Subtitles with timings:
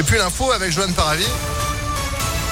[0.00, 1.26] Et puis l'info avec Joanne Paravi.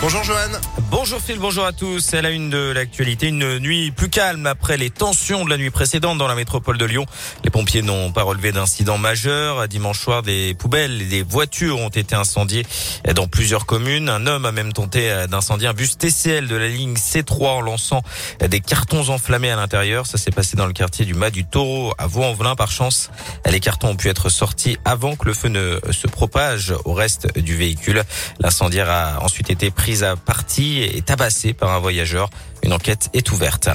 [0.00, 0.60] Bonjour Joanne.
[0.92, 1.98] Bonjour Phil, bonjour à tous.
[1.98, 3.26] C'est la une de l'actualité.
[3.26, 6.84] Une nuit plus calme après les tensions de la nuit précédente dans la métropole de
[6.84, 7.04] Lyon.
[7.42, 9.66] Les pompiers n'ont pas relevé d'incidents majeurs.
[9.66, 12.64] Dimanche soir, des poubelles et des voitures ont été incendiées
[13.12, 14.08] dans plusieurs communes.
[14.08, 18.02] Un homme a même tenté d'incendier un bus TCL de la ligne C3 en lançant
[18.40, 20.06] des cartons enflammés à l'intérieur.
[20.06, 22.54] Ça s'est passé dans le quartier du Mas du Taureau à Vaux-en-Velin.
[22.54, 23.10] Par chance,
[23.50, 27.36] les cartons ont pu être sortis avant que le feu ne se propage au reste
[27.36, 28.04] du véhicule.
[28.38, 32.28] L'incendiaire a ensuite été pris prise à partie et tabassée par un voyageur.
[32.68, 33.70] Une enquête est ouverte.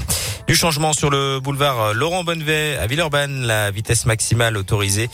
[0.48, 3.42] Du changement sur le boulevard Laurent Bonnevet à Villeurbanne.
[3.42, 5.10] La vitesse maximale autorisée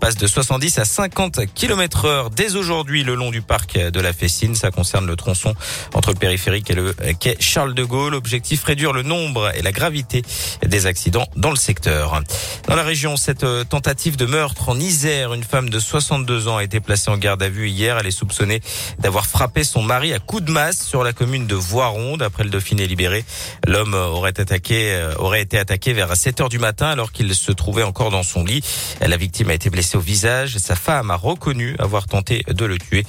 [0.00, 4.12] passe de 70 à 50 km heure dès aujourd'hui le long du parc de la
[4.12, 4.54] Fessine.
[4.54, 5.54] Ça concerne le tronçon
[5.94, 8.14] entre le périphérique et le quai Charles de Gaulle.
[8.14, 10.22] Objectif réduire le nombre et la gravité
[10.66, 12.20] des accidents dans le secteur.
[12.68, 16.64] Dans la région, cette tentative de meurtre en Isère, une femme de 62 ans a
[16.64, 17.96] été placée en garde à vue hier.
[17.98, 18.60] Elle est soupçonnée
[18.98, 22.18] d'avoir frappé son mari à coups de masse sur la commune de Voiron.
[22.18, 23.21] D'après le Dauphiné libéré,
[23.66, 27.52] l'homme aurait attaqué, euh, aurait été attaqué vers 7 heures du matin alors qu'il se
[27.52, 28.62] trouvait encore dans son lit.
[29.00, 30.56] La victime a été blessée au visage.
[30.58, 33.04] Sa femme a reconnu avoir tenté de le tuer.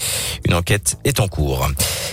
[0.46, 1.68] Une enquête est en cours.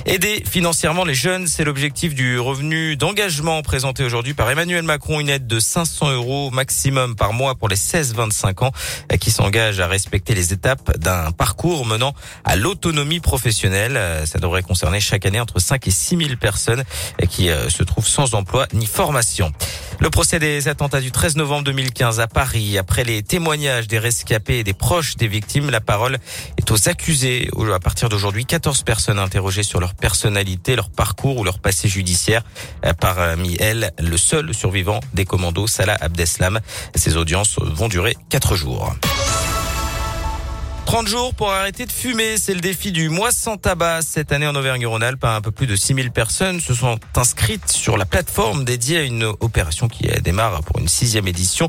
[0.07, 5.21] Aider financièrement les jeunes, c'est l'objectif du revenu d'engagement présenté aujourd'hui par Emmanuel Macron.
[5.21, 8.73] Une aide de 500 euros maximum par mois pour les 16-25 ans
[9.21, 14.01] qui s'engagent à respecter les étapes d'un parcours menant à l'autonomie professionnelle.
[14.27, 16.83] Ça devrait concerner chaque année entre 5 et 6 000 personnes
[17.29, 19.53] qui euh, se trouvent sans emploi ni formation.
[20.01, 22.79] Le procès des attentats du 13 novembre 2015 à Paris.
[22.79, 26.17] Après les témoignages des rescapés et des proches des victimes, la parole
[26.57, 27.51] est aux accusés.
[27.75, 32.43] À partir d'aujourd'hui, 14 personnes interrogées sur leur personnalité, leur parcours ou leur passé judiciaire.
[33.01, 36.61] Parmi elles, le seul survivant des commandos, Salah Abdeslam.
[36.95, 38.95] Ces audiences vont durer 4 jours.
[40.87, 44.03] 30 jours pour arrêter de fumer, c'est le défi du mois sans tabac.
[44.03, 48.07] Cette année en Auvergne-Rhône-Alpes, un peu plus de 6000 personnes se sont inscrites sur la
[48.07, 51.69] plateforme dédiée à une opération qui démarre pour une sixième édition.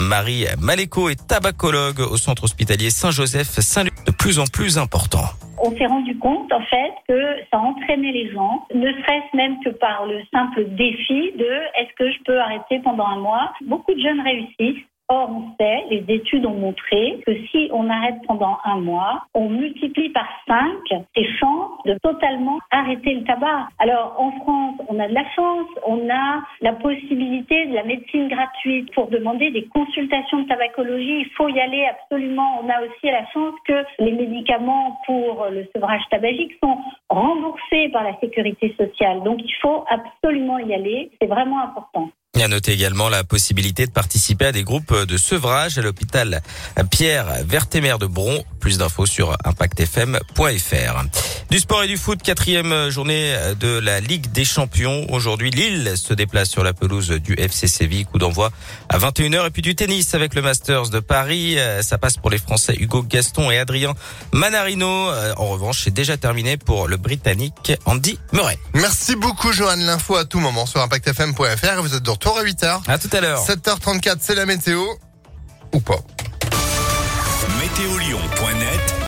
[0.00, 5.70] Marie Maléco est tabacologue au centre hospitalier Saint-Joseph, Saint-Luc, de plus en plus important on
[5.72, 10.06] s'est rendu compte en fait que ça entraînait les gens, ne serait-ce même que par
[10.06, 13.52] le simple défi de est-ce que je peux arrêter pendant un mois?
[13.62, 14.84] Beaucoup de jeunes réussissent.
[15.10, 19.48] Or, on sait, les études ont montré que si on arrête pendant un mois, on
[19.48, 23.68] multiplie par cinq ses chances totalement arrêter le tabac.
[23.78, 28.28] Alors, en France, on a de la chance, on a la possibilité de la médecine
[28.28, 31.20] gratuite pour demander des consultations de tabacologie.
[31.20, 32.60] Il faut y aller absolument.
[32.62, 36.78] On a aussi la chance que les médicaments pour le sevrage tabagique sont
[37.08, 39.22] remboursés par la sécurité sociale.
[39.22, 41.10] Donc, il faut absolument y aller.
[41.20, 42.10] C'est vraiment important.
[42.38, 46.40] Il a noté également la possibilité de participer à des groupes de sevrage à l'hôpital
[46.88, 48.44] Pierre Vertémer de Bron.
[48.60, 51.04] Plus d'infos sur impactfm.fr.
[51.50, 55.06] Du sport et du foot, quatrième journée de la Ligue des Champions.
[55.10, 58.04] Aujourd'hui, Lille se déplace sur la pelouse du FC Séville.
[58.04, 58.50] Coup d'envoi
[58.88, 59.46] à 21h.
[59.46, 61.56] Et puis du tennis avec le Masters de Paris.
[61.82, 63.94] Ça passe pour les Français Hugo Gaston et Adrien
[64.32, 65.10] Manarino.
[65.36, 68.58] En revanche, c'est déjà terminé pour le Britannique Andy Murray.
[68.74, 69.76] Merci beaucoup, Johan.
[69.76, 71.82] L'info à tout moment sur impactfm.fr.
[71.82, 72.82] Vous êtes de retour à 8h.
[72.86, 73.44] À tout à l'heure.
[73.46, 74.82] 7h34, c'est la météo.
[75.72, 75.98] Ou pas.
[77.78, 78.88] Météolion.net